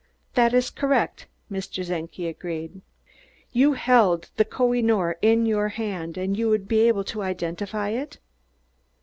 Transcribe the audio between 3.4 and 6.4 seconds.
"You held the Koh i noor in your hand, and